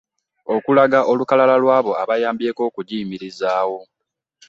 Okulaga 0.55 0.99
olukala 1.11 1.45
lw’abo 1.63 1.91
abayambyeko 2.03 2.61
okugiyimirizaawo. 2.69 3.79